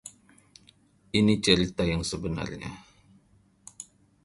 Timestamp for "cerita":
1.45-1.83